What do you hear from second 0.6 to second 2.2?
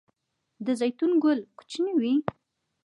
د زیتون ګل کوچنی وي؟